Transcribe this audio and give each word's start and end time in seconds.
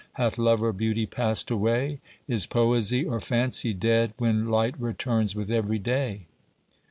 Hath 0.13 0.39
Love 0.39 0.63
or 0.63 0.73
Beauty 0.73 1.05
passed 1.05 1.51
away? 1.51 1.99
Is 2.27 2.47
poesy 2.47 3.05
or 3.05 3.21
fancy 3.21 3.71
dead, 3.71 4.15
When 4.17 4.47
light 4.49 4.73
returns 4.81 5.35
with 5.35 5.51
every 5.51 5.77
day? 5.77 6.25